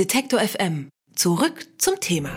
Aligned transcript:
Detektor 0.00 0.40
FM. 0.40 0.88
Zurück 1.14 1.66
zum 1.76 2.00
Thema. 2.00 2.30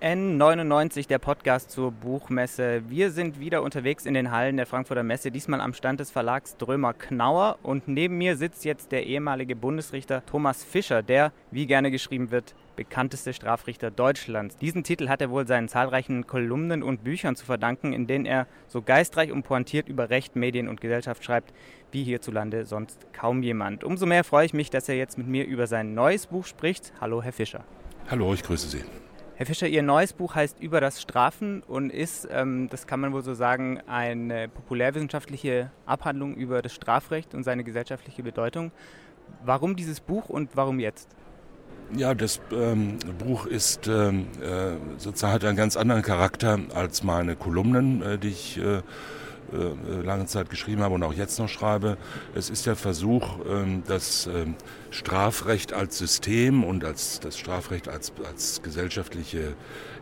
N99, 0.00 1.06
der 1.06 1.18
Podcast 1.18 1.70
zur 1.70 1.92
Buchmesse. 1.92 2.88
Wir 2.88 3.10
sind 3.10 3.40
wieder 3.40 3.62
unterwegs 3.62 4.06
in 4.06 4.14
den 4.14 4.30
Hallen 4.30 4.56
der 4.56 4.64
Frankfurter 4.64 5.02
Messe, 5.02 5.30
diesmal 5.30 5.60
am 5.60 5.74
Stand 5.74 6.00
des 6.00 6.10
Verlags 6.10 6.56
Drömer 6.56 6.94
Knauer. 6.94 7.58
Und 7.62 7.88
neben 7.88 8.16
mir 8.16 8.38
sitzt 8.38 8.64
jetzt 8.64 8.90
der 8.90 9.04
ehemalige 9.04 9.54
Bundesrichter 9.54 10.24
Thomas 10.24 10.64
Fischer, 10.64 11.02
der, 11.02 11.30
wie 11.50 11.66
gerne 11.66 11.90
geschrieben 11.90 12.30
wird, 12.30 12.54
bekannteste 12.76 13.32
Strafrichter 13.32 13.90
Deutschlands. 13.90 14.56
Diesen 14.58 14.84
Titel 14.84 15.08
hat 15.08 15.20
er 15.20 15.30
wohl 15.30 15.46
seinen 15.46 15.68
zahlreichen 15.68 16.26
Kolumnen 16.26 16.82
und 16.82 17.02
Büchern 17.02 17.34
zu 17.34 17.44
verdanken, 17.44 17.92
in 17.92 18.06
denen 18.06 18.26
er 18.26 18.46
so 18.68 18.82
geistreich 18.82 19.32
und 19.32 19.42
pointiert 19.42 19.88
über 19.88 20.10
Recht, 20.10 20.36
Medien 20.36 20.68
und 20.68 20.80
Gesellschaft 20.80 21.24
schreibt, 21.24 21.52
wie 21.90 22.04
hierzulande 22.04 22.66
sonst 22.66 23.06
kaum 23.12 23.42
jemand. 23.42 23.82
Umso 23.82 24.06
mehr 24.06 24.22
freue 24.22 24.46
ich 24.46 24.54
mich, 24.54 24.70
dass 24.70 24.88
er 24.88 24.96
jetzt 24.96 25.18
mit 25.18 25.26
mir 25.26 25.46
über 25.46 25.66
sein 25.66 25.94
neues 25.94 26.26
Buch 26.26 26.44
spricht. 26.44 26.92
Hallo, 27.00 27.22
Herr 27.22 27.32
Fischer. 27.32 27.64
Hallo, 28.08 28.32
ich 28.34 28.42
grüße 28.42 28.68
Sie. 28.68 28.84
Herr 29.36 29.44
Fischer, 29.44 29.68
Ihr 29.68 29.82
neues 29.82 30.14
Buch 30.14 30.34
heißt 30.34 30.60
Über 30.60 30.80
das 30.80 31.02
Strafen 31.02 31.62
und 31.62 31.90
ist, 31.90 32.26
ähm, 32.30 32.68
das 32.70 32.86
kann 32.86 33.00
man 33.00 33.12
wohl 33.12 33.22
so 33.22 33.34
sagen, 33.34 33.80
eine 33.86 34.48
populärwissenschaftliche 34.48 35.70
Abhandlung 35.84 36.36
über 36.36 36.62
das 36.62 36.74
Strafrecht 36.74 37.34
und 37.34 37.42
seine 37.42 37.62
gesellschaftliche 37.62 38.22
Bedeutung. 38.22 38.72
Warum 39.44 39.76
dieses 39.76 40.00
Buch 40.00 40.30
und 40.30 40.56
warum 40.56 40.80
jetzt? 40.80 41.14
Ja, 41.94 42.14
das 42.14 42.40
ähm, 42.50 42.98
Buch 43.18 43.46
ist 43.46 43.86
ähm, 43.86 44.26
äh, 44.42 44.76
sozusagen 44.98 45.32
hat 45.32 45.44
einen 45.44 45.56
ganz 45.56 45.76
anderen 45.76 46.02
Charakter 46.02 46.58
als 46.74 47.04
meine 47.04 47.36
Kolumnen, 47.36 48.02
äh, 48.02 48.18
die 48.18 48.28
ich 48.28 48.58
äh, 48.58 48.78
äh, 48.78 48.82
lange 50.02 50.26
Zeit 50.26 50.50
geschrieben 50.50 50.82
habe 50.82 50.96
und 50.96 51.04
auch 51.04 51.12
jetzt 51.12 51.38
noch 51.38 51.48
schreibe. 51.48 51.96
Es 52.34 52.50
ist 52.50 52.66
der 52.66 52.74
Versuch, 52.74 53.38
ähm, 53.48 53.84
das 53.86 54.26
ähm, 54.26 54.56
Strafrecht 54.90 55.72
als 55.72 55.98
System 55.98 56.64
und 56.64 56.84
als 56.84 57.20
das 57.20 57.38
Strafrecht 57.38 57.88
als, 57.88 58.12
als 58.26 58.62
gesellschaftliche 58.62 59.54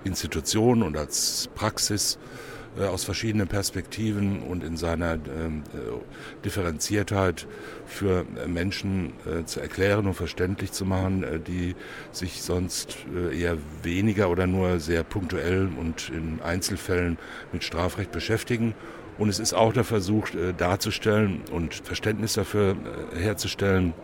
Institution 0.04 0.82
und 0.82 0.96
als 0.96 1.50
Praxis 1.54 2.16
äh, 2.16 2.53
aus 2.80 3.04
verschiedenen 3.04 3.46
Perspektiven 3.46 4.42
und 4.42 4.64
in 4.64 4.76
seiner 4.76 5.14
ähm, 5.14 5.62
äh, 5.74 6.44
Differenziertheit 6.44 7.46
für 7.86 8.24
Menschen 8.46 9.12
äh, 9.26 9.44
zu 9.44 9.60
erklären 9.60 10.06
und 10.06 10.14
verständlich 10.14 10.72
zu 10.72 10.84
machen, 10.84 11.22
äh, 11.22 11.38
die 11.38 11.76
sich 12.10 12.42
sonst 12.42 12.96
äh, 13.14 13.38
eher 13.38 13.58
weniger 13.82 14.28
oder 14.30 14.46
nur 14.46 14.80
sehr 14.80 15.04
punktuell 15.04 15.68
und 15.78 16.10
in 16.10 16.40
Einzelfällen 16.42 17.18
mit 17.52 17.64
Strafrecht 17.64 18.10
beschäftigen. 18.10 18.74
Und 19.16 19.28
es 19.28 19.38
ist 19.38 19.54
auch 19.54 19.72
der 19.72 19.84
Versuch 19.84 20.34
äh, 20.34 20.52
darzustellen 20.52 21.42
und 21.52 21.74
Verständnis 21.74 22.32
dafür 22.32 22.76
herzustellen, 23.16 23.94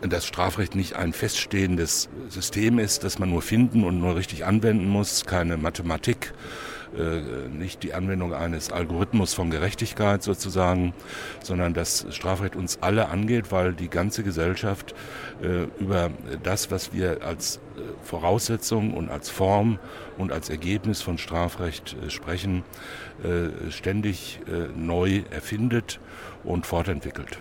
dass 0.00 0.26
Strafrecht 0.26 0.74
nicht 0.74 0.96
ein 0.96 1.12
feststehendes 1.12 2.08
System 2.28 2.78
ist, 2.78 3.04
das 3.04 3.18
man 3.18 3.30
nur 3.30 3.42
finden 3.42 3.84
und 3.84 3.98
nur 3.98 4.16
richtig 4.16 4.44
anwenden 4.44 4.88
muss, 4.88 5.26
keine 5.26 5.56
Mathematik, 5.56 6.32
äh, 6.96 7.48
nicht 7.48 7.82
die 7.82 7.94
Anwendung 7.94 8.34
eines 8.34 8.70
Algorithmus 8.70 9.32
von 9.32 9.50
Gerechtigkeit 9.50 10.22
sozusagen, 10.22 10.92
sondern 11.42 11.72
dass 11.72 12.06
Strafrecht 12.10 12.54
uns 12.54 12.78
alle 12.82 13.08
angeht, 13.08 13.50
weil 13.50 13.72
die 13.72 13.88
ganze 13.88 14.22
Gesellschaft 14.22 14.94
äh, 15.42 15.64
über 15.80 16.10
das, 16.42 16.70
was 16.70 16.92
wir 16.92 17.22
als 17.22 17.56
äh, 17.56 17.80
Voraussetzung 18.02 18.92
und 18.92 19.10
als 19.10 19.30
Form 19.30 19.78
und 20.18 20.32
als 20.32 20.50
Ergebnis 20.50 21.00
von 21.00 21.18
Strafrecht 21.18 21.96
sprechen, 22.08 22.64
ständig 23.70 24.40
neu 24.76 25.22
erfindet 25.30 26.00
und 26.44 26.66
fortentwickelt. 26.66 27.38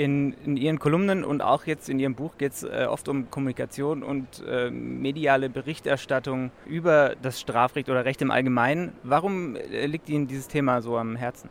In, 0.00 0.32
in, 0.46 0.56
Ihren 0.56 0.78
Kolumnen 0.78 1.24
und 1.24 1.42
auch 1.42 1.66
jetzt 1.66 1.90
in 1.90 1.98
Ihrem 1.98 2.14
Buch 2.14 2.38
geht 2.38 2.52
es 2.52 2.62
äh, 2.62 2.86
oft 2.88 3.06
um 3.06 3.30
Kommunikation 3.30 4.02
und 4.02 4.42
äh, 4.48 4.70
mediale 4.70 5.50
Berichterstattung 5.50 6.52
über 6.64 7.16
das 7.20 7.38
Strafrecht 7.38 7.90
oder 7.90 8.06
Recht 8.06 8.22
im 8.22 8.30
Allgemeinen. 8.30 8.94
Warum 9.02 9.56
äh, 9.56 9.84
liegt 9.84 10.08
Ihnen 10.08 10.26
dieses 10.26 10.48
Thema 10.48 10.80
so 10.80 10.96
am 10.96 11.16
Herzen? 11.16 11.50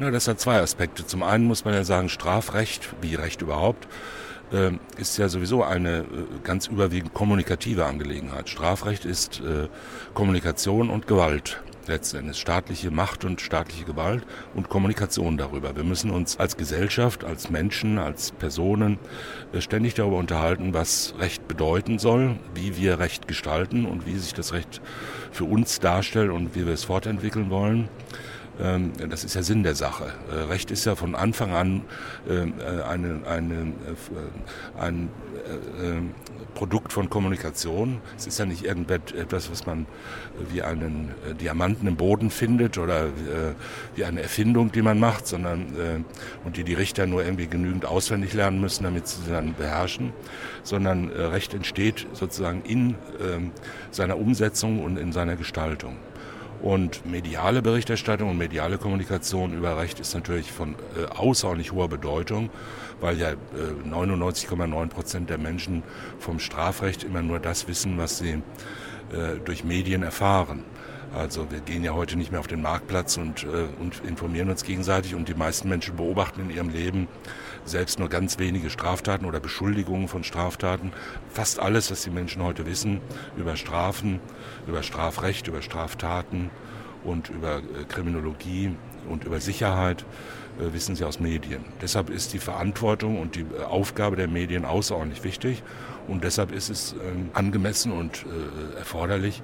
Ja, 0.00 0.10
das 0.10 0.26
hat 0.26 0.40
zwei 0.40 0.58
Aspekte. 0.58 1.06
Zum 1.06 1.22
einen 1.22 1.44
muss 1.44 1.64
man 1.64 1.74
ja 1.74 1.84
sagen, 1.84 2.08
Strafrecht, 2.08 2.88
wie 3.02 3.14
Recht 3.14 3.40
überhaupt, 3.40 3.86
äh, 4.52 4.72
ist 4.98 5.16
ja 5.16 5.28
sowieso 5.28 5.62
eine 5.62 5.98
äh, 5.98 6.04
ganz 6.42 6.66
überwiegend 6.66 7.14
kommunikative 7.14 7.86
Angelegenheit. 7.86 8.48
Strafrecht 8.48 9.04
ist 9.04 9.40
äh, 9.42 9.68
Kommunikation 10.12 10.90
und 10.90 11.06
Gewalt 11.06 11.62
letzten 11.88 12.18
Endes 12.18 12.38
staatliche 12.38 12.90
Macht 12.90 13.24
und 13.24 13.40
staatliche 13.40 13.84
Gewalt 13.84 14.24
und 14.54 14.68
Kommunikation 14.68 15.36
darüber. 15.36 15.76
Wir 15.76 15.84
müssen 15.84 16.10
uns 16.10 16.38
als 16.38 16.56
Gesellschaft, 16.56 17.24
als 17.24 17.50
Menschen, 17.50 17.98
als 17.98 18.32
Personen 18.32 18.98
äh, 19.52 19.60
ständig 19.60 19.94
darüber 19.94 20.16
unterhalten, 20.16 20.74
was 20.74 21.14
Recht 21.18 21.48
bedeuten 21.48 21.98
soll, 21.98 22.36
wie 22.54 22.76
wir 22.76 22.98
Recht 22.98 23.28
gestalten 23.28 23.86
und 23.86 24.06
wie 24.06 24.18
sich 24.18 24.34
das 24.34 24.52
Recht 24.52 24.80
für 25.32 25.44
uns 25.44 25.80
darstellt 25.80 26.30
und 26.30 26.54
wie 26.54 26.66
wir 26.66 26.74
es 26.74 26.84
fortentwickeln 26.84 27.50
wollen. 27.50 27.88
Ähm, 28.60 28.92
das 29.10 29.24
ist 29.24 29.34
ja 29.34 29.42
Sinn 29.42 29.62
der 29.62 29.74
Sache. 29.74 30.12
Äh, 30.30 30.44
Recht 30.44 30.70
ist 30.70 30.84
ja 30.84 30.94
von 30.94 31.14
Anfang 31.14 31.52
an 31.52 31.82
ähm, 32.28 32.54
äh, 32.58 32.82
eine, 32.82 33.20
eine, 33.26 33.72
ein 34.78 35.10
Produkt 36.54 36.92
von 36.92 37.10
Kommunikation. 37.10 38.00
Es 38.16 38.26
ist 38.26 38.38
ja 38.38 38.46
nicht 38.46 38.64
irgendetwas, 38.64 39.50
was 39.50 39.66
man 39.66 39.86
wie 40.50 40.62
einen 40.62 41.14
Diamanten 41.40 41.86
im 41.86 41.96
Boden 41.96 42.30
findet 42.30 42.78
oder 42.78 43.08
wie 43.94 44.04
eine 44.04 44.22
Erfindung, 44.22 44.72
die 44.72 44.82
man 44.82 44.98
macht, 44.98 45.26
sondern 45.26 46.04
und 46.44 46.56
die 46.56 46.64
die 46.64 46.74
Richter 46.74 47.06
nur 47.06 47.24
irgendwie 47.24 47.46
genügend 47.46 47.84
auswendig 47.84 48.32
lernen 48.32 48.60
müssen, 48.60 48.84
damit 48.84 49.06
sie 49.06 49.22
sie 49.22 49.30
dann 49.30 49.54
beherrschen, 49.54 50.12
sondern 50.62 51.10
Recht 51.10 51.54
entsteht 51.54 52.06
sozusagen 52.12 52.62
in 52.62 52.96
ähm, 53.20 53.52
seiner 53.90 54.18
Umsetzung 54.18 54.82
und 54.82 54.96
in 54.98 55.12
seiner 55.12 55.36
Gestaltung. 55.36 55.96
Und 56.62 57.04
mediale 57.06 57.62
Berichterstattung 57.62 58.30
und 58.30 58.38
mediale 58.38 58.78
Kommunikation 58.78 59.52
über 59.52 59.76
Recht 59.76 60.00
ist 60.00 60.14
natürlich 60.14 60.50
von 60.50 60.74
äh, 60.96 61.06
außerordentlich 61.14 61.72
hoher 61.72 61.88
Bedeutung, 61.88 62.50
weil 63.00 63.18
ja 63.18 63.30
äh, 63.30 63.36
99,9 63.88 64.88
Prozent 64.88 65.30
der 65.30 65.38
Menschen 65.38 65.82
vom 66.18 66.38
Strafrecht 66.38 67.04
immer 67.04 67.22
nur 67.22 67.38
das 67.38 67.68
wissen, 67.68 67.98
was 67.98 68.18
sie 68.18 68.42
äh, 69.12 69.38
durch 69.44 69.64
Medien 69.64 70.02
erfahren. 70.02 70.64
Also 71.14 71.50
wir 71.50 71.60
gehen 71.60 71.84
ja 71.84 71.94
heute 71.94 72.16
nicht 72.16 72.30
mehr 72.30 72.40
auf 72.40 72.46
den 72.46 72.62
Marktplatz 72.62 73.16
und, 73.16 73.44
äh, 73.44 73.68
und 73.80 74.02
informieren 74.04 74.50
uns 74.50 74.64
gegenseitig 74.64 75.14
und 75.14 75.28
die 75.28 75.34
meisten 75.34 75.68
Menschen 75.68 75.96
beobachten 75.96 76.40
in 76.42 76.50
ihrem 76.50 76.68
Leben 76.70 77.08
selbst 77.66 77.98
nur 77.98 78.08
ganz 78.08 78.38
wenige 78.38 78.70
Straftaten 78.70 79.26
oder 79.26 79.40
Beschuldigungen 79.40 80.08
von 80.08 80.24
Straftaten. 80.24 80.92
Fast 81.28 81.58
alles, 81.58 81.90
was 81.90 82.02
die 82.02 82.10
Menschen 82.10 82.42
heute 82.42 82.64
wissen 82.66 83.00
über 83.36 83.56
Strafen, 83.56 84.20
über 84.66 84.82
Strafrecht, 84.82 85.48
über 85.48 85.62
Straftaten 85.62 86.50
und 87.04 87.28
über 87.30 87.58
äh, 87.58 87.84
Kriminologie 87.88 88.76
und 89.08 89.24
über 89.24 89.40
Sicherheit, 89.40 90.04
äh, 90.58 90.72
wissen 90.72 90.96
sie 90.96 91.04
aus 91.04 91.20
Medien. 91.20 91.64
Deshalb 91.80 92.10
ist 92.10 92.32
die 92.32 92.38
Verantwortung 92.38 93.20
und 93.20 93.36
die 93.36 93.46
äh, 93.58 93.62
Aufgabe 93.62 94.16
der 94.16 94.28
Medien 94.28 94.64
außerordentlich 94.64 95.24
wichtig 95.24 95.62
und 96.08 96.24
deshalb 96.24 96.52
ist 96.52 96.68
es 96.68 96.92
ähm, 96.92 97.30
angemessen 97.32 97.92
und 97.92 98.24
erforderlich, 98.78 99.42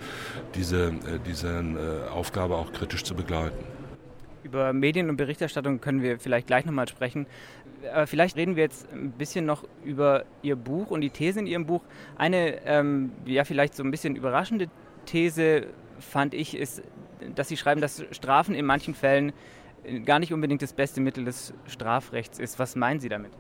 diese, 0.55 0.93
diese 1.27 1.65
Aufgabe 2.13 2.57
auch 2.57 2.73
kritisch 2.73 3.03
zu 3.03 3.15
begleiten. 3.15 3.65
Über 4.43 4.73
Medien 4.73 5.09
und 5.09 5.17
Berichterstattung 5.17 5.81
können 5.81 6.03
wir 6.03 6.19
vielleicht 6.19 6.47
gleich 6.47 6.65
nochmal 6.65 6.89
sprechen. 6.89 7.27
Aber 7.93 8.07
vielleicht 8.07 8.37
reden 8.37 8.57
wir 8.57 8.63
jetzt 8.63 8.93
ein 8.93 9.13
bisschen 9.13 9.45
noch 9.45 9.65
über 9.85 10.25
Ihr 10.43 10.57
Buch 10.57 10.91
und 10.91 11.01
die 11.01 11.11
These 11.11 11.41
in 11.41 11.47
Ihrem 11.47 11.67
Buch. 11.67 11.83
Eine, 12.17 12.65
ähm, 12.65 13.13
ja, 13.25 13.45
vielleicht 13.45 13.75
so 13.75 13.83
ein 13.83 13.91
bisschen 13.91 14.17
überraschende 14.17 14.69
These 15.07 15.67
fand 15.99 16.35
ich, 16.35 16.57
ist, 16.57 16.83
dass 17.35 17.49
Sie 17.49 17.57
schreiben, 17.57 17.81
dass 17.81 18.05
Strafen 18.11 18.55
in 18.55 18.65
manchen 18.65 18.95
Fällen 18.95 19.33
gar 20.05 20.19
nicht 20.19 20.33
unbedingt 20.33 20.63
das 20.63 20.73
beste 20.73 21.01
Mittel 21.01 21.25
des 21.25 21.53
Strafrechts 21.67 22.39
ist. 22.39 22.59
Was 22.59 22.77
meinen 22.77 23.01
Sie 23.01 23.09
damit? 23.09 23.33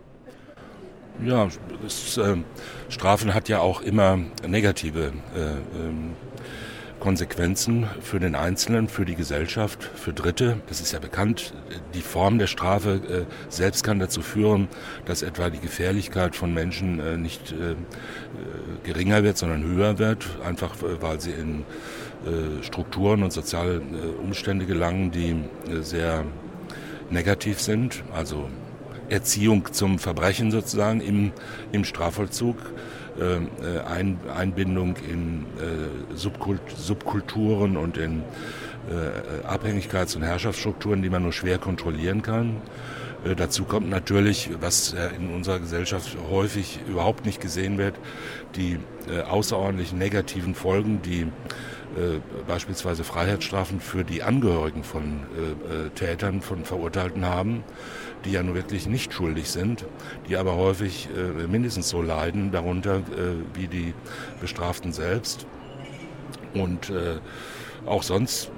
Ja, 1.24 1.48
das, 1.82 2.16
äh, 2.16 2.36
Strafen 2.88 3.34
hat 3.34 3.48
ja 3.48 3.60
auch 3.60 3.82
immer 3.82 4.18
negative 4.46 5.12
äh, 5.36 5.40
ähm, 5.78 6.14
Konsequenzen 7.02 7.88
für 8.00 8.20
den 8.20 8.36
Einzelnen, 8.36 8.86
für 8.86 9.04
die 9.04 9.16
Gesellschaft, 9.16 9.82
für 9.82 10.12
Dritte. 10.12 10.58
Das 10.68 10.80
ist 10.80 10.92
ja 10.92 11.00
bekannt. 11.00 11.52
Die 11.94 12.00
Form 12.00 12.38
der 12.38 12.46
Strafe 12.46 13.26
äh, 13.28 13.50
selbst 13.52 13.82
kann 13.82 13.98
dazu 13.98 14.22
führen, 14.22 14.68
dass 15.04 15.22
etwa 15.22 15.50
die 15.50 15.58
Gefährlichkeit 15.58 16.36
von 16.36 16.54
Menschen 16.54 17.00
äh, 17.00 17.16
nicht 17.16 17.50
äh, 17.50 17.74
geringer 18.84 19.24
wird, 19.24 19.36
sondern 19.36 19.64
höher 19.64 19.98
wird, 19.98 20.28
einfach 20.44 20.76
weil 21.00 21.20
sie 21.20 21.32
in 21.32 21.64
Strukturen 22.62 23.24
und 23.24 23.32
soziale 23.32 23.80
Umstände 24.22 24.64
gelangen, 24.64 25.10
die 25.10 25.34
sehr 25.82 26.24
negativ 27.10 27.60
sind. 27.60 28.04
Also 28.14 28.48
Erziehung 29.08 29.72
zum 29.72 29.98
Verbrechen 29.98 30.52
sozusagen 30.52 31.00
im, 31.00 31.32
im 31.72 31.84
Strafvollzug, 31.84 32.56
Ein, 33.20 34.18
Einbindung 34.34 34.96
in 34.96 35.46
Subkult, 36.14 36.60
Subkulturen 36.74 37.76
und 37.76 37.98
in 37.98 38.22
Abhängigkeits- 39.46 40.16
und 40.16 40.22
Herrschaftsstrukturen, 40.22 41.02
die 41.02 41.10
man 41.10 41.22
nur 41.22 41.32
schwer 41.32 41.58
kontrollieren 41.58 42.22
kann. 42.22 42.56
Äh, 43.24 43.34
dazu 43.34 43.64
kommt 43.64 43.88
natürlich, 43.88 44.50
was 44.60 44.94
in 45.16 45.34
unserer 45.34 45.58
Gesellschaft 45.58 46.16
häufig 46.30 46.80
überhaupt 46.88 47.26
nicht 47.26 47.40
gesehen 47.40 47.78
wird, 47.78 47.94
die 48.56 48.78
äh, 49.08 49.22
außerordentlich 49.22 49.92
negativen 49.92 50.54
Folgen, 50.54 51.02
die 51.02 51.26
äh, 51.96 52.20
beispielsweise 52.46 53.04
Freiheitsstrafen 53.04 53.78
für 53.80 54.02
die 54.02 54.22
Angehörigen 54.22 54.82
von 54.82 55.02
äh, 55.36 55.86
äh, 55.86 55.90
Tätern, 55.90 56.40
von 56.40 56.64
Verurteilten 56.64 57.26
haben, 57.26 57.64
die 58.24 58.32
ja 58.32 58.42
nun 58.42 58.54
wirklich 58.54 58.86
nicht 58.86 59.12
schuldig 59.12 59.50
sind, 59.50 59.84
die 60.26 60.36
aber 60.36 60.56
häufig 60.56 61.10
äh, 61.14 61.46
mindestens 61.46 61.90
so 61.90 62.00
leiden 62.00 62.50
darunter 62.50 62.96
äh, 62.96 63.02
wie 63.52 63.66
die 63.66 63.92
Bestraften 64.40 64.92
selbst. 64.92 65.46
Und 66.54 66.88
äh, 66.88 67.18
auch 67.86 68.02
sonst 68.02 68.50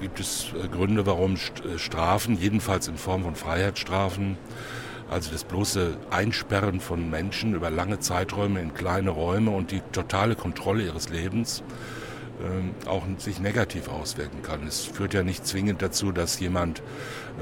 gibt 0.00 0.20
es 0.20 0.46
Gründe, 0.72 1.06
warum 1.06 1.36
Strafen, 1.76 2.38
jedenfalls 2.38 2.88
in 2.88 2.96
Form 2.96 3.24
von 3.24 3.34
Freiheitsstrafen, 3.34 4.36
also 5.10 5.32
das 5.32 5.42
bloße 5.42 5.96
Einsperren 6.10 6.80
von 6.80 7.10
Menschen 7.10 7.54
über 7.54 7.68
lange 7.68 7.98
Zeiträume 7.98 8.60
in 8.60 8.74
kleine 8.74 9.10
Räume 9.10 9.50
und 9.50 9.72
die 9.72 9.82
totale 9.92 10.36
Kontrolle 10.36 10.84
ihres 10.84 11.08
Lebens, 11.08 11.64
ähm, 12.42 12.70
auch 12.86 13.02
sich 13.18 13.40
negativ 13.40 13.88
auswirken 13.88 14.42
kann. 14.42 14.66
Es 14.66 14.84
führt 14.84 15.12
ja 15.12 15.24
nicht 15.24 15.44
zwingend 15.44 15.82
dazu, 15.82 16.12
dass 16.12 16.38
jemand 16.38 16.80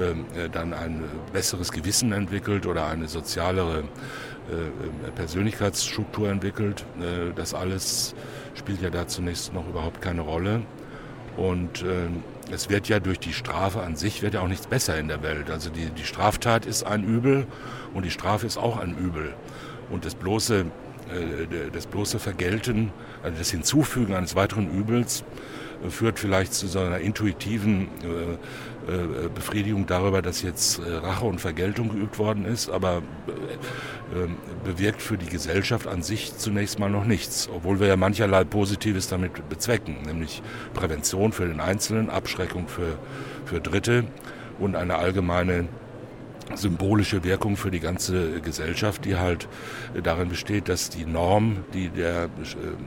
ähm, 0.01 0.25
äh, 0.35 0.49
dann 0.49 0.73
ein 0.73 1.05
besseres 1.33 1.71
Gewissen 1.71 2.13
entwickelt 2.13 2.67
oder 2.67 2.87
eine 2.87 3.07
sozialere 3.07 3.81
äh, 3.81 5.11
Persönlichkeitsstruktur 5.15 6.31
entwickelt. 6.31 6.87
Äh, 7.01 7.35
das 7.35 7.53
alles 7.53 8.15
spielt 8.55 8.81
ja 8.81 8.89
da 8.89 9.07
zunächst 9.07 9.53
noch 9.53 9.69
überhaupt 9.69 10.01
keine 10.01 10.23
Rolle. 10.23 10.63
Und 11.39 11.83
ähm, 11.83 12.25
es 12.51 12.69
wird 12.69 12.89
ja 12.89 12.99
durch 12.99 13.21
die 13.21 13.33
Strafe 13.33 13.81
an 13.83 13.95
sich 13.95 14.23
wird 14.23 14.35
ja 14.35 14.41
auch 14.41 14.49
nichts 14.49 14.67
besser 14.67 14.99
in 14.99 15.07
der 15.07 15.23
Welt. 15.23 15.51
Also 15.51 15.71
die, 15.71 15.87
die 15.91 16.05
Straftat 16.05 16.67
ist 16.67 16.83
ein 16.83 17.05
Übel 17.05 17.47
und 17.95 18.05
die 18.05 18.11
Strafe 18.11 18.47
ist 18.47 18.59
auch 18.59 18.77
ein 18.77 18.99
Übel. 18.99 19.35
Und 19.89 20.05
das 20.05 20.17
bloße 20.17 20.67
äh, 21.09 21.71
das 21.73 21.87
bloße 21.87 22.19
Vergelten, 22.19 22.91
also 23.23 23.39
das 23.39 23.51
Hinzufügen 23.51 24.15
eines 24.15 24.35
weiteren 24.35 24.69
Übels 24.71 25.21
äh, 25.21 25.25
führt 25.89 26.19
vielleicht 26.19 26.55
zu 26.55 26.67
so 26.67 26.81
einer 26.81 26.99
intuitiven 26.99 27.89
äh, 28.03 29.29
Befriedigung 29.35 29.87
darüber, 29.87 30.23
dass 30.23 30.41
jetzt 30.41 30.81
Rache 30.81 31.27
und 31.27 31.41
Vergeltung 31.41 31.91
geübt 31.91 32.19
worden 32.19 32.47
ist, 32.47 32.71
aber 32.71 33.03
ähm, 34.15 34.37
bewirkt 34.65 35.03
für 35.03 35.19
die 35.19 35.27
Gesellschaft 35.27 35.87
an 35.87 36.03
sich 36.03 36.37
zunächst 36.39 36.79
mal 36.79 36.89
noch 36.89 37.05
nichts, 37.05 37.51
obwohl 37.55 37.81
wir 37.81 37.89
ja 37.89 37.97
mancherlei 37.97 38.45
Positives 38.45 39.09
damit 39.09 39.47
bezwecken, 39.51 39.99
nämlich 40.07 40.43
Prävention 40.73 41.33
für 41.33 41.47
den 41.47 41.61
Einzelnen, 41.61 42.09
Abschreckung 42.09 42.69
für, 42.69 42.99
für 43.45 43.61
Dritte 43.61 44.05
und 44.59 44.75
eine 44.77 44.97
allgemeine 44.97 45.69
symbolische 46.55 47.25
Wirkung 47.25 47.57
für 47.57 47.71
die 47.71 47.81
ganze 47.81 48.41
Gesellschaft, 48.41 49.05
die 49.05 49.17
halt 49.17 49.49
darin 50.03 50.29
besteht, 50.29 50.69
dass 50.69 50.91
die 50.91 51.05
Norm, 51.05 51.65
die 51.75 51.89
der 51.89 52.29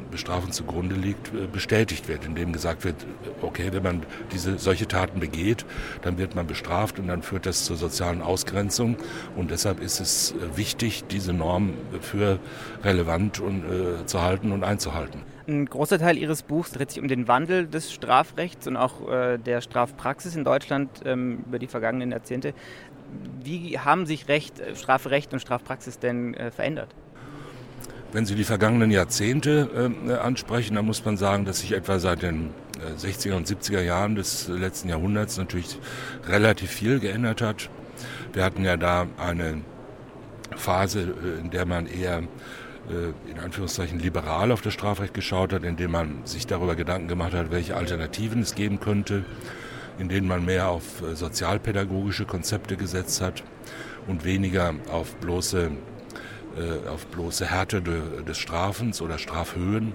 Bestrafung 0.10 0.52
zugrunde 0.52 0.96
liegt, 0.96 1.32
bestätigt 1.52 2.08
wird, 2.08 2.26
indem 2.26 2.54
gesagt 2.54 2.84
wird, 2.84 2.96
okay, 3.42 3.70
wenn 3.72 3.84
man 3.84 4.04
diese 4.32 4.58
solche 4.58 4.88
Taten 4.88 5.20
begeht, 5.20 5.66
dann 6.02 6.18
wird 6.18 6.36
man 6.36 6.48
bestraft 6.48 7.00
und 7.00 7.08
dann 7.08 7.22
führt 7.22 7.46
das 7.46 7.66
zur 7.66 7.78
sozialen 7.78 8.22
Ausgrenzung 8.22 8.98
und 9.36 9.52
deshalb 9.52 9.82
ist 9.82 10.00
es 10.00 10.34
wichtig, 10.56 11.04
diese 11.10 11.34
Norm 11.34 11.74
für 12.02 12.40
relevant 12.84 13.40
und, 13.40 13.64
äh, 13.66 14.06
zu 14.06 14.22
halten 14.22 14.52
und 14.52 14.64
einzuhalten. 14.64 15.22
Ein 15.48 15.66
großer 15.66 15.98
Teil 15.98 16.18
Ihres 16.18 16.44
Buchs 16.44 16.72
dreht 16.72 16.92
sich 16.92 17.02
um 17.02 17.08
den 17.08 17.28
Wandel 17.28 17.68
des 17.68 17.92
Strafrechts 17.92 18.68
und 18.68 18.78
auch 18.78 19.10
äh, 19.10 19.38
der 19.38 19.62
Strafpraxis 19.62 20.36
in 20.36 20.44
Deutschland 20.44 20.90
ähm, 21.04 21.44
über 21.48 21.58
die 21.58 21.68
vergangenen 21.68 22.12
Jahrzehnte. 22.12 22.54
Wie 23.44 23.80
haben 23.80 24.06
sich 24.06 24.28
Recht, 24.28 24.60
äh, 24.60 24.76
Strafrecht 24.76 25.34
und 25.34 25.40
Strafpraxis 25.40 26.00
denn 26.00 26.34
äh, 26.34 26.52
verändert? 26.52 26.94
Wenn 28.14 28.26
Sie 28.26 28.36
die 28.36 28.44
vergangenen 28.44 28.92
Jahrzehnte 28.92 29.92
äh, 30.08 30.14
ansprechen, 30.14 30.76
dann 30.76 30.86
muss 30.86 31.04
man 31.06 31.16
sagen, 31.18 31.46
dass 31.46 31.60
sich 31.60 31.72
etwa 31.72 31.98
seit 32.00 32.22
den 32.22 32.50
60er 32.98 33.36
und 33.36 33.48
70er 33.48 33.82
Jahren 33.82 34.16
des 34.16 34.48
letzten 34.48 34.90
Jahrhunderts 34.90 35.38
natürlich 35.38 35.78
relativ 36.28 36.72
viel 36.72 37.00
geändert 37.00 37.42
hat. 37.42 37.70
Wir 38.34 38.44
hatten 38.44 38.66
ja 38.66 38.76
da 38.76 39.06
eine 39.18 39.62
Phase, 40.56 41.14
in 41.40 41.52
der 41.52 41.66
man 41.68 41.86
eher 41.86 42.24
in 42.90 43.40
Anführungszeichen 43.40 44.00
liberal 44.00 44.52
auf 44.52 44.62
das 44.62 44.74
Strafrecht 44.74 45.14
geschaut 45.14 45.54
hat, 45.54 45.64
indem 45.64 45.92
man 45.92 46.26
sich 46.26 46.48
darüber 46.48 46.76
Gedanken 46.76 47.08
gemacht 47.08 47.34
hat, 47.34 47.52
welche 47.52 47.76
Alternativen 47.76 48.42
es 48.42 48.56
geben 48.56 48.80
könnte 48.80 49.24
in 50.02 50.10
denen 50.10 50.28
man 50.28 50.44
mehr 50.44 50.68
auf 50.68 51.04
äh, 51.04 51.16
sozialpädagogische 51.16 52.26
Konzepte 52.26 52.76
gesetzt 52.76 53.22
hat 53.22 53.44
und 54.08 54.26
weniger 54.26 54.74
auf 54.92 55.16
bloße, 55.18 55.70
äh, 56.58 56.90
auf 56.90 57.06
bloße 57.06 57.46
Härte 57.46 57.84
des 57.84 58.38
Strafens 58.40 59.00
oder 59.02 59.20
Strafhöhen. 59.20 59.94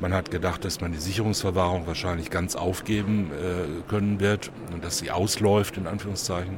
Man 0.00 0.14
hat 0.14 0.30
gedacht, 0.30 0.64
dass 0.64 0.80
man 0.80 0.92
die 0.92 0.98
Sicherungsverwahrung 0.98 1.86
wahrscheinlich 1.86 2.30
ganz 2.30 2.56
aufgeben 2.56 3.30
äh, 3.30 3.88
können 3.90 4.20
wird 4.20 4.50
und 4.72 4.82
dass 4.84 4.98
sie 4.98 5.10
ausläuft, 5.10 5.76
in 5.76 5.86
Anführungszeichen. 5.86 6.56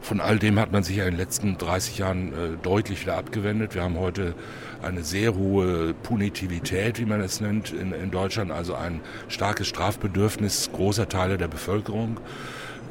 Von 0.00 0.20
all 0.20 0.38
dem 0.38 0.58
hat 0.58 0.72
man 0.72 0.82
sich 0.82 0.96
ja 0.96 1.04
in 1.04 1.10
den 1.10 1.18
letzten 1.18 1.58
30 1.58 1.98
Jahren 1.98 2.58
deutlich 2.62 3.02
wieder 3.02 3.16
abgewendet. 3.16 3.74
Wir 3.74 3.82
haben 3.82 3.98
heute 3.98 4.34
eine 4.82 5.04
sehr 5.04 5.34
hohe 5.34 5.92
Punitivität, 5.92 6.98
wie 6.98 7.04
man 7.04 7.20
es 7.20 7.40
nennt, 7.40 7.70
in, 7.72 7.92
in 7.92 8.10
Deutschland, 8.10 8.50
also 8.50 8.74
ein 8.74 9.00
starkes 9.28 9.68
Strafbedürfnis 9.68 10.70
großer 10.72 11.08
Teile 11.08 11.36
der 11.36 11.48
Bevölkerung 11.48 12.18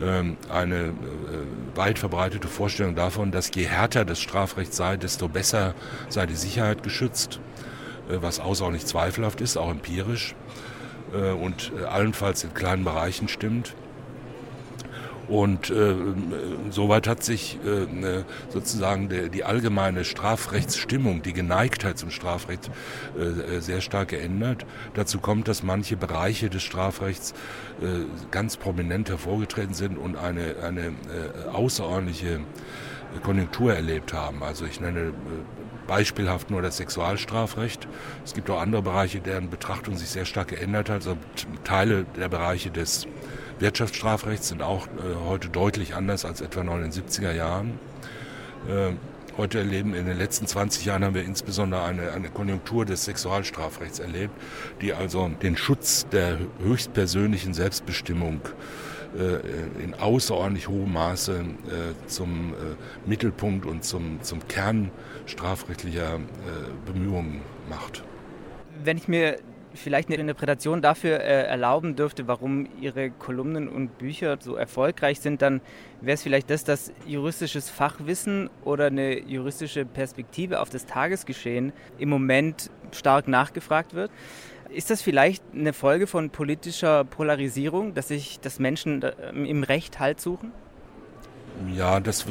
ähm, 0.02 0.38
eine 0.50 0.76
äh, 0.78 0.94
weit 1.76 2.00
verbreitete 2.00 2.48
Vorstellung 2.48 2.96
davon, 2.96 3.32
dass 3.32 3.52
je 3.54 3.66
härter 3.66 4.06
das 4.06 4.20
Strafrecht 4.20 4.74
sei, 4.74 4.98
desto 4.98 5.28
besser 5.28 5.74
sei 6.08 6.26
die 6.26 6.36
Sicherheit 6.36 6.84
geschützt, 6.84 7.40
äh, 8.10 8.18
was 8.22 8.40
außerordentlich 8.40 8.86
zweifelhaft 8.86 9.42
ist, 9.42 9.58
auch 9.58 9.70
empirisch 9.70 10.36
äh, 11.14 11.32
und 11.32 11.72
allenfalls 11.90 12.44
in 12.44 12.54
kleinen 12.54 12.84
Bereichen 12.84 13.28
stimmt. 13.28 13.76
Und 15.30 15.70
äh, 15.70 15.96
soweit 16.72 17.08
hat 17.08 17.24
sich 17.24 17.60
äh, 17.64 17.86
ne, 17.86 18.26
sozusagen 18.50 19.10
der, 19.10 19.30
die 19.30 19.44
allgemeine 19.44 20.04
Strafrechtsstimmung, 20.04 21.22
die 21.22 21.34
Geneigtheit 21.34 22.00
zum 22.00 22.10
Strafrecht 22.10 22.72
äh, 23.18 23.58
äh, 23.58 23.60
sehr 23.62 23.81
stark 23.81 24.10
geändert. 24.10 24.66
Dazu 24.96 25.20
kommt, 25.20 25.48
dass 25.48 25.62
manche 25.62 25.98
Bereiche 25.98 26.50
des 26.50 26.64
Strafrechts 26.64 27.34
äh, 27.81 28.06
ganz 28.31 28.58
prominent 28.58 29.10
hervorgetreten 29.10 29.76
sind 29.76 29.98
und 29.98 30.16
eine, 30.16 30.56
eine 30.64 30.88
äh, 30.88 31.50
außerordentliche 31.54 32.40
Konjunktur 33.24 33.74
erlebt 33.74 34.14
haben. 34.14 34.44
Also 34.44 34.66
ich 34.66 34.80
nenne 34.80 35.00
äh, 35.00 35.12
beispielhaft 35.88 36.52
nur 36.52 36.62
das 36.62 36.78
Sexualstrafrecht. 36.78 37.88
Es 38.24 38.34
gibt 38.34 38.50
auch 38.50 38.62
andere 38.62 38.81
Bereiche, 38.81 39.20
deren 39.20 39.50
Betrachtung 39.50 39.95
sich 39.95 40.09
sehr 40.09 40.26
stark 40.26 40.50
geändert 40.50 40.90
hat. 40.90 40.95
Also 40.98 41.18
Teile 41.64 42.06
der 42.18 42.30
Bereiche 42.30 42.71
des 42.71 43.07
Wirtschaftsstrafrechts 43.59 44.49
sind 44.49 44.61
auch 44.61 44.87
äh, 44.87 45.28
heute 45.28 45.49
deutlich 45.49 45.95
anders 45.95 46.25
als 46.25 46.42
etwa 46.42 46.63
noch 46.63 46.75
in 46.75 46.83
den 46.83 46.92
70er 46.92 47.31
Jahren. 47.33 47.80
Äh, 48.68 48.94
heute 49.37 49.59
erleben, 49.59 49.94
in 49.94 50.06
den 50.06 50.18
letzten 50.18 50.47
20 50.47 50.85
Jahren 50.85 51.04
haben 51.04 51.16
wir 51.16 51.23
insbesondere 51.23 51.83
eine, 51.83 52.11
eine 52.11 52.30
Konjunktur 52.30 52.85
des 52.85 53.06
Sexualstrafrechts 53.06 53.99
erlebt, 53.99 54.33
die 54.81 54.94
also 54.94 55.30
den 55.42 55.56
Schutz 55.56 56.07
der 56.09 56.37
höchstpersönlichen 56.61 57.54
Selbstbestimmung 57.54 58.42
äh, 59.18 59.83
in 59.83 59.94
außerordentlich 59.94 60.68
hohem 60.68 60.94
Maße 60.94 61.33
äh, 61.33 62.07
zum 62.07 62.54
äh, 62.54 63.09
Mittelpunkt 63.09 63.66
und 63.66 63.83
zum, 63.83 64.21
zum 64.21 64.47
Kern 64.47 64.92
strafrechtlicher 65.25 66.16
äh, 66.16 66.92
Bemühungen 66.92 67.42
macht. 67.69 68.04
Wenn 68.83 68.97
ich 68.97 69.07
mir 69.07 69.37
vielleicht 69.73 70.09
eine 70.09 70.18
Interpretation 70.18 70.81
dafür 70.81 71.19
äh, 71.19 71.44
erlauben 71.44 71.95
dürfte, 71.95 72.28
warum 72.28 72.68
Ihre 72.81 73.09
Kolumnen 73.11 73.68
und 73.68 73.97
Bücher 73.97 74.38
so 74.40 74.56
erfolgreich 74.56 75.19
sind, 75.19 75.42
dann 75.42 75.61
wäre 76.02 76.16
es 76.16 76.23
vielleicht 76.23 76.49
das, 76.49 76.64
dass 76.64 76.92
juristisches 77.06 77.69
Fachwissen 77.69 78.49
oder 78.64 78.88
eine 78.88 79.19
juristische 79.19 79.85
Perspektive 79.85 80.59
auf 80.59 80.69
das 80.69 80.85
Tagesgeschehen 80.85 81.73
im 81.97 82.09
Moment 82.09 82.69
stark 82.92 83.28
nachgefragt 83.28 83.94
wird. 83.94 84.11
Ist 84.69 84.90
das 84.92 85.02
vielleicht 85.02 85.44
eine 85.54 85.73
Folge 85.73 86.06
von 86.06 86.30
politischer 86.30 87.04
Polarisierung, 87.04 87.94
dass 87.95 88.09
sich 88.09 88.40
dass 88.40 88.59
Menschen 88.59 89.02
äh, 89.02 89.14
im 89.31 89.64
Recht 89.64 89.99
Halt 89.99 90.21
suchen? 90.21 90.52
Ja, 91.76 91.99
das 91.99 92.26
äh, 92.26 92.28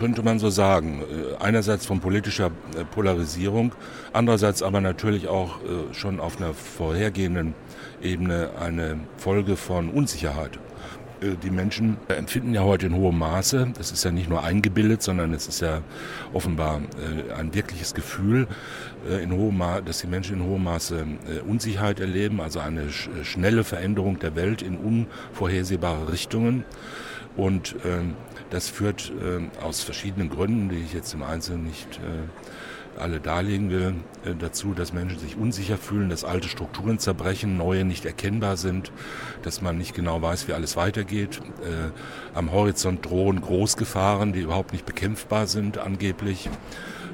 könnte 0.00 0.22
man 0.22 0.38
so 0.38 0.48
sagen. 0.48 1.02
Äh, 1.02 1.44
einerseits 1.44 1.84
von 1.86 2.00
politischer 2.00 2.50
äh, 2.74 2.84
Polarisierung, 2.84 3.72
andererseits 4.14 4.62
aber 4.62 4.80
natürlich 4.80 5.28
auch 5.28 5.60
äh, 5.62 5.94
schon 5.94 6.18
auf 6.18 6.38
einer 6.38 6.54
vorhergehenden 6.54 7.54
Ebene 8.02 8.50
eine 8.58 8.98
Folge 9.18 9.56
von 9.56 9.90
Unsicherheit. 9.90 10.58
Die 11.42 11.50
Menschen 11.50 11.98
empfinden 12.08 12.54
ja 12.54 12.62
heute 12.62 12.86
in 12.86 12.94
hohem 12.94 13.18
Maße, 13.18 13.72
das 13.76 13.92
ist 13.92 14.02
ja 14.04 14.10
nicht 14.10 14.30
nur 14.30 14.42
eingebildet, 14.42 15.02
sondern 15.02 15.34
es 15.34 15.48
ist 15.48 15.60
ja 15.60 15.82
offenbar 16.32 16.80
ein 17.36 17.52
wirkliches 17.52 17.92
Gefühl, 17.92 18.48
dass 19.84 20.00
die 20.00 20.06
Menschen 20.06 20.36
in 20.40 20.46
hohem 20.46 20.64
Maße 20.64 21.04
Unsicherheit 21.46 22.00
erleben, 22.00 22.40
also 22.40 22.60
eine 22.60 22.88
schnelle 22.90 23.64
Veränderung 23.64 24.18
der 24.18 24.34
Welt 24.34 24.62
in 24.62 24.78
unvorhersehbare 24.78 26.10
Richtungen. 26.10 26.64
Und 27.36 27.76
ähm, 27.84 28.16
das 28.50 28.68
führt 28.68 29.12
ähm, 29.22 29.50
aus 29.62 29.82
verschiedenen 29.82 30.28
Gründen, 30.28 30.68
die 30.68 30.78
ich 30.78 30.92
jetzt 30.92 31.14
im 31.14 31.22
Einzelnen 31.22 31.64
nicht 31.64 31.98
äh, 31.98 32.98
alle 33.00 33.20
darlegen 33.20 33.70
will, 33.70 33.94
äh, 34.24 34.34
dazu, 34.38 34.74
dass 34.74 34.92
Menschen 34.92 35.18
sich 35.18 35.36
unsicher 35.36 35.78
fühlen, 35.78 36.10
dass 36.10 36.24
alte 36.24 36.48
Strukturen 36.48 36.98
zerbrechen, 36.98 37.56
neue 37.56 37.84
nicht 37.84 38.04
erkennbar 38.04 38.56
sind, 38.56 38.92
dass 39.42 39.62
man 39.62 39.78
nicht 39.78 39.94
genau 39.94 40.20
weiß, 40.22 40.48
wie 40.48 40.52
alles 40.52 40.76
weitergeht. 40.76 41.40
Äh, 41.62 42.36
am 42.36 42.52
Horizont 42.52 43.04
drohen 43.06 43.40
Großgefahren, 43.40 44.32
die 44.32 44.40
überhaupt 44.40 44.72
nicht 44.72 44.86
bekämpfbar 44.86 45.46
sind, 45.46 45.78
angeblich 45.78 46.50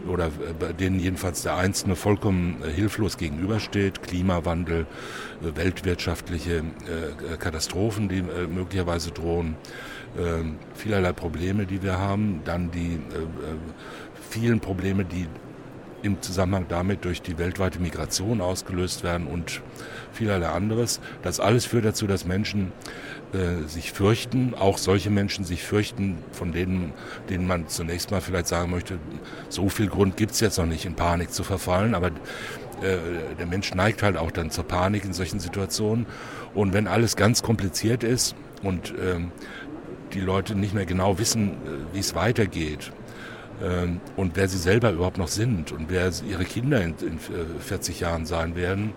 oder 0.09 0.31
bei 0.61 0.73
denen 0.73 1.01
jedenfalls 1.01 1.43
der 1.43 1.57
Einzelne 1.57 1.97
vollkommen 1.97 2.63
hilflos 2.63 3.17
gegenübersteht. 3.17 4.05
Klimawandel, 4.05 4.87
weltwirtschaftliche 5.41 6.63
Katastrophen, 7.41 8.09
die 8.09 8.23
möglicherweise 8.23 9.11
drohen, 9.11 9.57
vielerlei 10.75 11.13
Probleme, 11.13 11.67
die 11.67 11.83
wir 11.83 11.99
haben, 11.99 12.41
dann 12.45 12.71
die 12.71 12.99
vielen 14.31 14.61
Probleme, 14.61 15.05
die 15.05 15.27
im 16.03 16.23
Zusammenhang 16.23 16.67
damit 16.69 17.05
durch 17.05 17.23
die 17.23 17.39
weltweite 17.39 17.81
Migration 17.81 18.41
ausgelöst 18.41 19.03
werden 19.03 19.27
und 19.27 19.61
vielerlei 20.13 20.49
anderes. 20.49 21.01
Das 21.23 21.41
alles 21.41 21.67
führt 21.67 21.85
dazu, 21.85 22.07
dass 22.07 22.25
Menschen 22.25 22.73
äh, 23.33 23.67
sich 23.67 23.93
fürchten, 23.93 24.55
auch 24.55 24.79
solche 24.79 25.11
Menschen 25.11 25.45
sich 25.45 25.63
fürchten, 25.65 26.19
von 26.33 26.53
denen, 26.53 26.93
denen 27.29 27.47
man 27.47 27.69
zunächst 27.69 28.11
mal 28.11 28.21
vielleicht 28.21 28.47
sagen 28.47 28.71
möchte, 28.71 28.99
so 29.49 29.69
viel 29.69 29.89
Grund 29.89 30.17
gibt 30.17 30.33
es 30.33 30.41
jetzt 30.41 30.59
noch 30.59 30.67
nicht, 30.67 30.85
in 30.85 30.95
Panik 30.95 31.33
zu 31.33 31.43
verfallen, 31.43 31.95
aber 31.95 32.09
äh, 32.09 32.99
der 33.39 33.47
Mensch 33.47 33.75
neigt 33.75 34.03
halt 34.03 34.17
auch 34.17 34.31
dann 34.31 34.51
zur 34.51 34.65
Panik 34.65 35.05
in 35.05 35.13
solchen 35.13 35.41
Situationen. 35.41 36.07
Und 36.55 36.73
wenn 36.73 36.87
alles 36.87 37.17
ganz 37.17 37.43
kompliziert 37.43 38.05
ist 38.05 38.37
und 38.63 38.95
ähm, 39.03 39.33
die 40.13 40.21
Leute 40.21 40.55
nicht 40.55 40.75
mehr 40.75 40.87
genau 40.87 41.19
wissen, 41.19 41.51
äh, 41.51 41.95
wie 41.95 42.01
es 42.01 42.15
weitergeht, 42.15 42.93
ähm, 43.63 44.01
und 44.17 44.37
wer 44.37 44.49
sie 44.49 44.59
selber 44.59 44.91
überhaupt 44.91 45.19
noch 45.19 45.29
sind 45.29 45.73
und 45.73 45.87
wer 45.89 46.11
ihre 46.29 46.45
Kinder 46.45 46.83
in, 46.83 46.95
in 47.01 47.19
40 47.19 48.01
Jahren 48.01 48.27
sein 48.27 48.55
werden, 48.55 48.93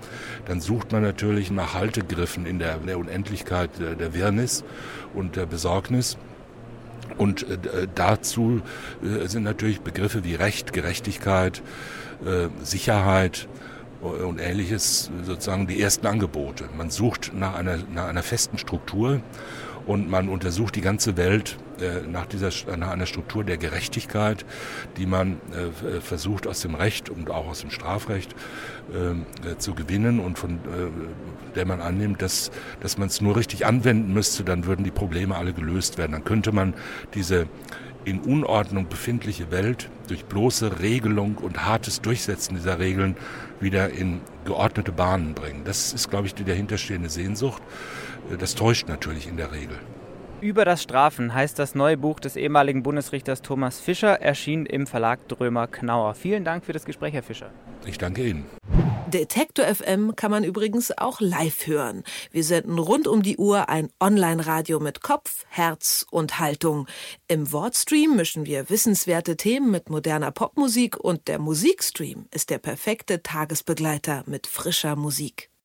dann 0.45 0.59
sucht 0.59 0.91
man 0.91 1.01
natürlich 1.01 1.49
nach 1.51 1.73
Haltegriffen 1.73 2.45
in 2.45 2.59
der, 2.59 2.79
Unendlichkeit 2.97 3.69
der, 3.79 4.13
Wirrnis 4.13 4.63
und 5.13 5.35
der 5.35 5.45
Besorgnis. 5.45 6.17
Und 7.17 7.49
äh, 7.49 7.87
dazu 7.95 8.61
äh, 9.01 9.27
sind 9.27 9.43
natürlich 9.43 9.81
Begriffe 9.81 10.23
wie 10.23 10.35
Recht, 10.35 10.73
Gerechtigkeit, 10.73 11.61
äh, 12.25 12.49
Sicherheit 12.63 13.47
und 14.01 14.39
ähnliches 14.39 15.11
sozusagen 15.23 15.67
die 15.67 15.81
ersten 15.81 16.07
Angebote. 16.07 16.69
Man 16.77 16.89
sucht 16.89 17.33
nach 17.35 17.55
einer, 17.55 17.79
nach 17.93 18.07
einer 18.07 18.23
festen 18.23 18.57
Struktur 18.57 19.19
und 19.89 20.07
man 20.07 20.29
untersucht 20.29 20.75
die 20.75 20.81
ganze 20.81 21.17
Welt 21.17 21.57
äh, 21.81 22.07
nach, 22.07 22.27
dieser, 22.27 22.51
nach 22.77 22.91
einer 22.91 23.07
Struktur 23.07 23.43
der 23.43 23.57
Gerechtigkeit, 23.57 24.45
die 24.97 25.07
man 25.07 25.41
äh, 25.51 25.99
versucht 25.99 26.45
aus 26.45 26.61
dem 26.61 26.75
Recht 26.75 27.09
und 27.09 27.31
auch 27.31 27.47
aus 27.47 27.61
dem 27.61 27.71
Strafrecht 27.71 28.35
äh, 28.93 29.57
zu 29.57 29.73
gewinnen 29.73 30.19
und 30.19 30.37
von 30.37 30.59
der 31.55 31.65
man 31.65 31.81
annimmt, 31.81 32.21
dass, 32.21 32.51
dass 32.81 32.99
man 32.99 33.07
es 33.07 33.19
nur 33.19 33.35
richtig 33.35 33.65
anwenden 33.65 34.13
müsste, 34.13 34.43
dann 34.43 34.67
würden 34.67 34.83
die 34.83 34.91
Probleme 34.91 35.35
alle 35.35 35.53
gelöst 35.53 35.97
werden. 35.97 36.11
Dann 36.11 36.23
könnte 36.23 36.51
man 36.51 36.75
diese 37.15 37.47
in 38.05 38.19
Unordnung 38.19 38.87
befindliche 38.87 39.49
Welt 39.49 39.89
durch 40.07 40.25
bloße 40.25 40.81
Regelung 40.81 41.37
und 41.37 41.65
hartes 41.65 42.01
Durchsetzen 42.01 42.55
dieser 42.55 42.77
Regeln 42.77 43.17
wieder 43.59 43.89
in 43.89 44.21
geordnete 44.45 44.91
Bahnen 44.91 45.33
bringen. 45.33 45.63
Das 45.65 45.93
ist, 45.93 46.09
glaube 46.09 46.27
ich, 46.27 46.35
die 46.35 46.45
dahinterstehende 46.45 47.09
Sehnsucht. 47.09 47.61
Das 48.37 48.55
täuscht 48.55 48.87
natürlich 48.87 49.27
in 49.27 49.37
der 49.37 49.51
Regel. 49.51 49.79
Über 50.41 50.63
das 50.63 50.81
Strafen 50.81 51.33
heißt 51.33 51.59
das 51.59 51.75
neue 51.75 51.97
Buch 51.97 52.19
des 52.21 52.37
ehemaligen 52.37 52.81
Bundesrichters 52.81 53.41
Thomas 53.41 53.79
Fischer, 53.79 54.21
erschien 54.21 54.65
im 54.65 54.87
Verlag 54.87 55.27
Drömer 55.27 55.67
Knauer. 55.67 56.13
Vielen 56.13 56.45
Dank 56.45 56.63
für 56.63 56.71
das 56.71 56.85
Gespräch, 56.85 57.13
Herr 57.13 57.23
Fischer. 57.23 57.51
Ich 57.85 57.97
danke 57.97 58.25
Ihnen. 58.25 58.45
Detektor 59.07 59.65
FM 59.65 60.15
kann 60.15 60.31
man 60.31 60.43
übrigens 60.43 60.97
auch 60.97 61.19
live 61.19 61.67
hören. 61.67 62.03
Wir 62.31 62.43
senden 62.43 62.77
rund 62.77 63.07
um 63.07 63.21
die 63.21 63.37
Uhr 63.37 63.67
ein 63.67 63.89
Online-Radio 63.99 64.79
mit 64.79 65.01
Kopf, 65.01 65.45
Herz 65.49 66.05
und 66.11 66.39
Haltung. 66.39 66.87
Im 67.27 67.51
Wortstream 67.51 68.15
mischen 68.15 68.45
wir 68.45 68.69
wissenswerte 68.69 69.35
Themen 69.35 69.71
mit 69.71 69.89
moderner 69.89 70.31
Popmusik 70.31 70.95
und 70.95 71.27
der 71.27 71.39
Musikstream 71.39 72.27
ist 72.31 72.49
der 72.49 72.59
perfekte 72.59 73.23
Tagesbegleiter 73.23 74.23
mit 74.27 74.47
frischer 74.47 74.95
Musik. 74.95 75.49